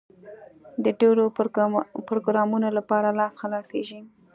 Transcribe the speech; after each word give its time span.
د 0.83 0.85
ډېرو 0.99 1.23
پروګرامونو 2.09 2.67
لپاره 2.77 3.15
لاس 3.19 3.33
خلاصېږي. 3.41 3.99